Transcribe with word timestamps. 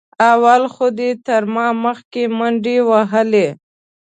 اول 0.31 0.61
خو 0.73 0.85
دې 0.99 1.09
تر 1.25 1.41
ما 1.53 1.67
مخکې 1.85 2.23
منډې 2.37 2.77
وهلې. 2.89 3.47